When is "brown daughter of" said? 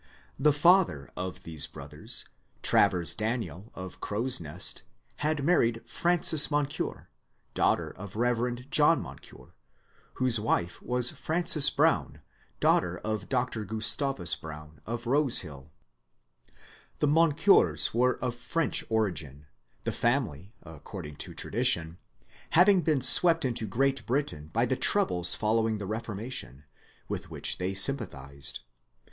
11.69-13.29